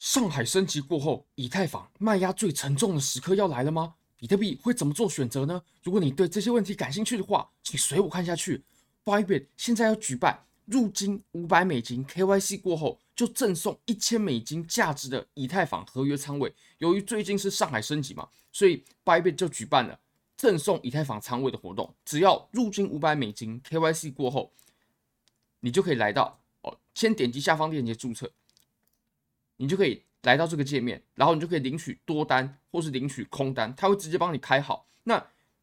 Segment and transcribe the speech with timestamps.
[0.00, 3.96] 上海升级过后，以太坊卖压最沉重的时刻要来了吗？
[4.16, 5.62] 比特币会怎么做选择呢？
[5.82, 8.64] 如果你对这些问题感兴趣的话，请随我看下去。
[9.04, 16.54] Bybit 现在要举办入金五百美金 KYC 过后就赠送一千美金价值的以太坊合约仓位。
[16.78, 20.00] 由于最近是上海升级嘛，所以 Bybit 就举办了
[20.34, 21.94] 赠送以太坊仓位的活动。
[22.06, 24.50] 只要入金五百美金 KYC 过后，
[25.60, 28.32] 你就可以来到哦，先点击下方链接注册。
[29.60, 34.86] 你就可以来到这个界面，然后你就可以领取多单或是领取空单，它会直接帮你开好。
[35.04, 35.22] 那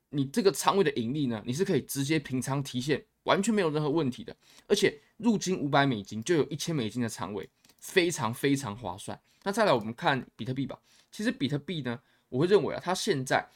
[0.09, 4.35] 你这个仓位的盈利呢，你是可以直接平仓提现，完全没有任何问题的。
[4.67, 7.49] 而且入金五百美金就有一千美金的仓位，
[7.79, 9.19] 非常非常划算。
[9.41, 10.79] 那再来我们看比特币吧。
[11.11, 13.49] 其实比特币呢，我会认为啊，它现在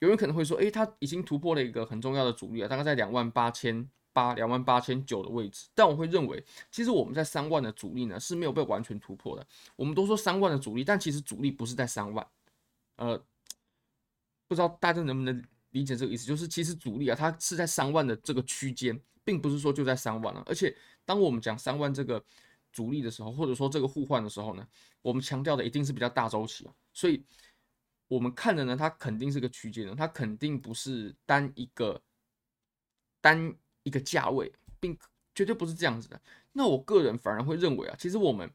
[0.00, 3.88] 有人可能会说，诶，它已经突破了一个很重要的阻力啊，大概在两万八千。
[4.12, 9.46] 八两万八千九的位置，但我会认为，其实我们在三万的阻力呢是没有被完全突破的。
[9.74, 12.26] 我们都说三万的阻力，但其实阻力不是在三万。
[12.96, 13.16] 呃，
[14.46, 16.26] 不知道大家能不能理解这个意思？
[16.26, 20.42] 就是其实阻力啊，它是在三万的这个区间，并不是说就在三万了。
[20.46, 22.22] 而且，当我们讲三万这个
[22.72, 24.68] 阻力的时候，或者说这个互换的时候呢，
[25.00, 26.74] 我们强调的一定是比较大周期啊。
[26.92, 27.24] 所以，
[28.08, 32.02] 我们看的呢，它肯定是个区间的，它肯定不是单一个
[33.22, 33.56] 单。
[33.82, 34.98] 一个价位，并
[35.34, 36.20] 绝对不是这样子的。
[36.52, 38.50] 那我个人反而会认为啊，其实我们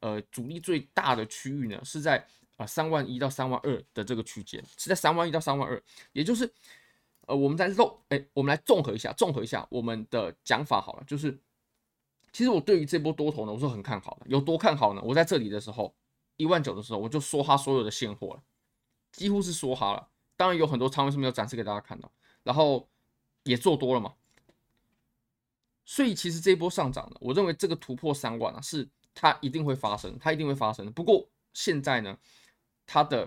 [0.00, 2.26] 呃阻力最大的区域呢，是在
[2.56, 6.52] 啊三万一到三万二的这个区间，是在三万一到三万二，也就是
[7.26, 11.38] 呃我们在漏哎，我们来综合一下，综合一下我们的讲法好了，就是
[12.32, 15.00] 其实我对于这波多头呢，我是很看好的，有多看好呢？
[15.02, 15.94] 我在这里的时候
[16.36, 18.42] 一万九的时候，我就说哈所有的现货了，
[19.10, 20.08] 几乎是说哈了。
[20.36, 22.12] 当然有很多仓位是没有展示给大家看到，
[22.44, 22.88] 然后
[23.42, 24.14] 也做多了嘛。
[25.90, 30.92] 所以其实这一波上涨呢，我认为这个突破三万啊，是它一定会发生，它一定会发生的。
[30.92, 32.14] 不过现在呢，
[32.86, 33.26] 它的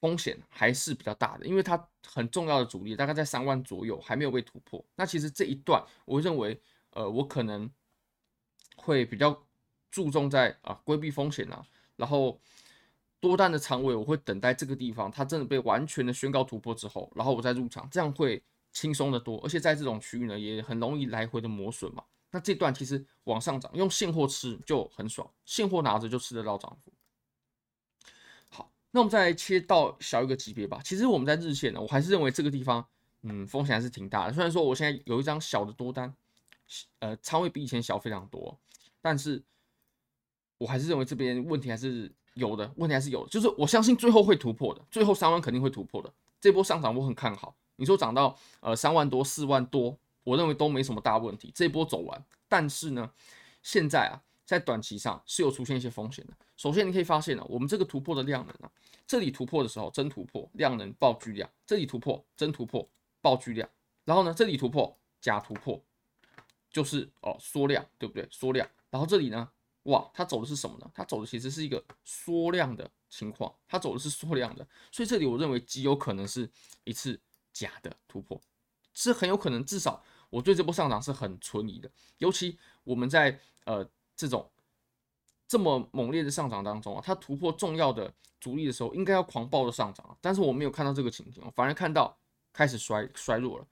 [0.00, 4.82] 风险还是比较大的，因为它很重要的阻力大概在三万左右，还没有被突破。
[4.96, 6.58] 那其实这一段，我认为，
[6.92, 7.70] 呃，我可能
[8.76, 9.38] 会比较
[9.90, 11.62] 注重在啊规避风险啊，
[11.96, 12.40] 然后
[13.20, 18.42] 多单的仓位我会等待这个地方，它真的被完全的宣告突破之后，然后我再入场，这样会。
[18.72, 22.02] 轻松的多，而且在这种区域呢，也很容易来回的磨损嘛。
[22.30, 26.90] 那这段其实往上涨，用现货吃就很爽，现货拿着就吃得到涨幅。
[28.48, 30.80] 好，那我们再来切到小一个级别吧。
[30.82, 32.86] 其实我们在日线呢，我还是认为这个地方，
[33.20, 34.32] 嗯，风险还是挺大的。
[34.32, 36.14] 虽然说我现在有一张小的多单，
[37.00, 38.58] 呃，仓位比以前小非常多，
[39.02, 39.42] 但是
[40.56, 43.28] 我还是认为这边问题还是有的，问题还是有的。
[43.28, 46.10] 就是我相信最后会突破的，最后三万肯定会突破的。
[46.40, 47.54] 这波上涨我很看好。
[47.82, 52.24] 你说涨到呃三万多四万多，我认为都没什么大问题，这一波走完。
[52.48, 53.10] 但是呢，
[53.60, 56.32] 现在啊，在短期上是有出现一些风险的。
[56.56, 58.70] 首先你可以发现呢、我们这个突破的量能啊，
[59.04, 62.88] 这里突破的时候真突破，量能爆巨量；这里突破真突破，
[63.20, 63.68] 爆巨量。
[64.04, 65.82] 然后呢，这里突破假突破，
[66.70, 68.28] 就是哦缩量，对不对？
[68.30, 68.64] 缩量。
[68.90, 69.48] 然后这里呢，
[69.84, 70.88] 哇，它走的是什么呢？
[70.94, 74.64] 它走的其实是一个缩量的情况，它走的是缩量的。
[74.92, 76.48] 所以这里我认为极有可能是
[76.84, 77.18] 一次。
[77.52, 78.40] 假的突破
[78.94, 81.90] 是很有可能，至少我对这波上涨是很存疑的。
[82.18, 84.50] 尤其我们在呃这种
[85.46, 92.16] 这么猛烈的上涨当中啊，它突破重要的阻力的时候，应该要狂暴的上涨，但是我没有看到这个情景，反而看到
[92.52, 93.66] 开始衰衰弱了。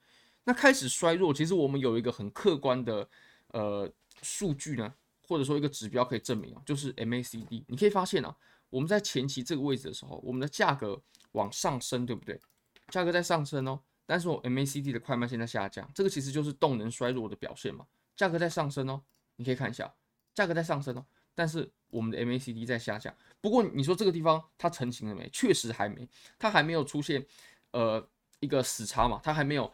[0.45, 3.07] 那开始衰弱，其实我们有一个很客观的
[3.49, 3.91] 呃
[4.23, 4.93] 数据呢，
[5.29, 7.63] 或者说一个指标可以证明啊，就是 MACD。
[7.69, 8.35] 你可以发现啊，
[8.71, 11.01] 我们在前期这个位置的时候，我们的价格
[11.33, 12.41] 往上升，对不对？
[12.91, 17.87] 价格在上升哦，但是我 MACD 的快慢线在下降，这个其实就是动能衰弱的表现嘛。
[18.17, 19.01] 价格在上升哦，
[19.37, 19.95] 你可以看一下，
[20.35, 23.15] 价格在上升哦，但是我们的 MACD 在下降。
[23.41, 25.27] 不过你说这个地方它成型了没？
[25.33, 26.07] 确实还没，
[26.39, 27.25] 它还没有出现
[27.71, 28.07] 呃
[28.41, 29.73] 一个死叉嘛，它还没有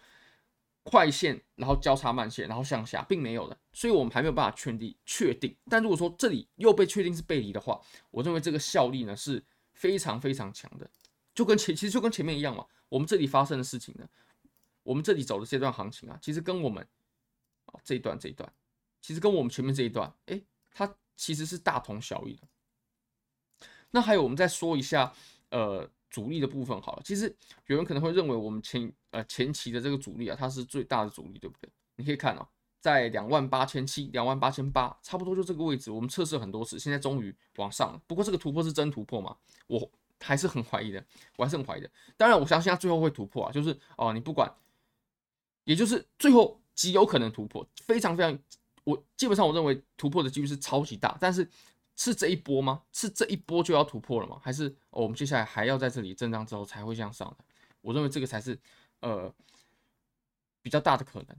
[0.84, 5.56] 快线，然后交叉慢线，然后向下，并没有的，所以我们还没有办法确定确定。
[5.68, 7.80] 但如果说这里又被确定是背离的话，
[8.12, 9.42] 我认为这个效力呢是
[9.72, 10.88] 非常非常强的，
[11.34, 12.64] 就跟前其实就跟前面一样嘛。
[12.88, 14.08] 我们这里发生的事情呢，
[14.82, 16.86] 我们这里走的这段行情啊，其实跟我们
[17.66, 18.50] 啊这一段这一段，
[19.02, 20.40] 其实跟我们前面这一段，哎，
[20.70, 22.46] 它其实是大同小异的。
[23.90, 25.12] 那还有，我们再说一下
[25.50, 27.02] 呃阻力的部分好了。
[27.04, 27.34] 其实
[27.66, 31.68] 有人可能会认为我们前呃前期的这个阻力啊，它是最大的阻力，对不对？
[31.96, 32.46] 你可以看哦，
[32.80, 38.00] 在两万八千七、两万八千八，差不多就这个位置，我们测试很多次，现在终于往上了。
[38.06, 39.36] 不过这个突破是真突破吗？
[39.66, 39.90] 我。
[40.20, 41.04] 还是很怀疑的，
[41.36, 41.90] 我还是很怀疑的。
[42.16, 44.52] 当然，我相信他最后会突破啊，就是哦、你不管，
[45.64, 48.38] 也就是最后极有可能突破，非常非常，
[48.84, 51.16] 我基本上我认为突破的几率是超级大。
[51.20, 51.48] 但是
[51.96, 52.82] 是这一波吗？
[52.92, 54.40] 是这一波就要突破了吗？
[54.42, 57.44] 还是哦，我们接下来还要在这里震荡之后才会向上的？
[57.80, 58.58] 我认为这个才是
[59.00, 59.32] 呃
[60.62, 61.36] 比较大的可能。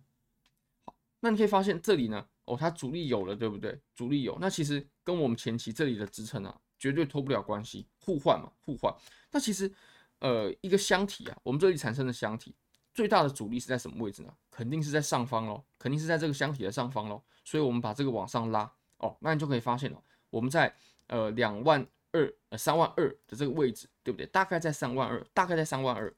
[0.85, 3.79] 好，那你可以发现这里呢，哦，它阻力有了，对不对？
[3.95, 8.93] 阻力有，那其实跟我们前期这里的支撑啊，绝对脱不了关系，互换嘛，互换。
[9.31, 9.71] 那其实
[10.19, 12.55] 呃一个箱体啊，我们这里产生的箱体
[12.93, 14.33] 最大的阻力是在什么位置呢？
[14.49, 17.21] 肯定是在上方喽，肯定是在这个箱体的上方喽。
[17.43, 20.03] 所以我们把这个往上拉哦，那你就可以发现了。
[20.29, 20.75] 我们在
[21.07, 24.25] 呃两万二呃三万二的这个位置，对不对？
[24.27, 26.13] 大概在三万二，大概在三万二，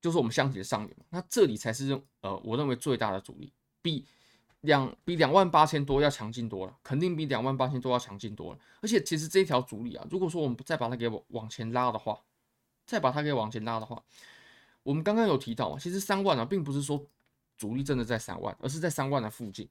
[0.00, 0.96] 就是我们箱体的上缘。
[1.08, 3.52] 那这里才是呃我认为最大的阻力，
[3.82, 4.06] 比
[4.62, 8.58] 两比两万八千多要强劲多了，肯定比两万八千多要强劲多了。
[8.80, 12.20] 而且其实这一条阻力啊，如果说我们再把它给往前拉的话，
[12.84, 14.02] 再把它给往前拉的话，
[14.82, 17.04] 我们刚刚有提到啊，其实三万啊，并不是说
[17.56, 19.68] 主力真的在三万，而是在三万的附近。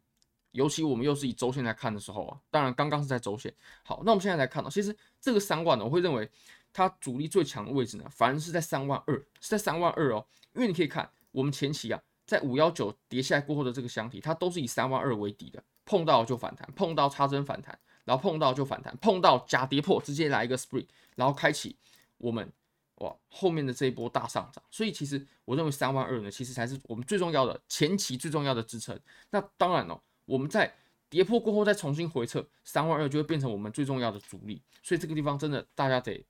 [0.52, 3.54] 尤其我们又是以周线来看的时候啊，当然刚刚是在周线。
[3.84, 6.28] 好，那我们现在来看到，其实这个三万呢，我会认为
[6.72, 10.26] 它主力最强的位置呢，反而是在三万二，是在三万二哦。
[10.54, 20.86] 因为你可以看我们前期啊，在五幺九跌下来过后的这个箱体，它都是以三万二为底的，碰到就反弹，碰到插针反弹，然后碰到就反弹，碰到假跌破直接来一个 spring，
[21.16, 21.76] 然后开启
[22.20, 22.48] 我们
[22.96, 24.64] 哇后面的这一波大上涨。
[24.70, 29.00] 所以其实我认为三万二呢，其实才是我们最重要的前期最重要的支撑。
[29.32, 30.00] 那当然哦。
[30.28, 30.76] 我们在
[31.10, 36.22] 跌破过后再重新回撤三万二，就会变成我们最重要的阻力，所以这个地方真的大家得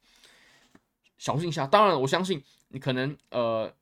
[1.17, 1.65] 小心一下。
[1.65, 3.73] 当然，我相信你可能呃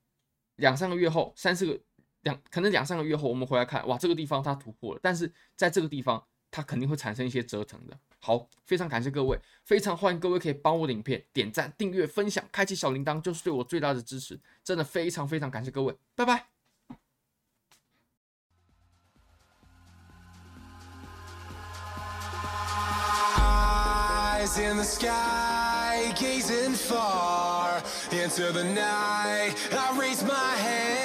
[0.56, 1.78] 两三个月后，三四个
[2.26, 7.98] 两可能两三个月后，我们回来看，哇，这个地方它突破了，但是在这个地方它肯定会产生一些折腾的。
[8.20, 14.40] 好，非常感谢各位，非常欢迎各位可以帮我的影片点赞、订阅、分享、开启小铃铛，就是对我最大的支持。
[14.64, 16.48] 真的非常非常感谢各位，拜拜。
[24.58, 27.82] In the sky, gazing far
[28.12, 29.54] into the night.
[29.74, 31.05] I raise my hand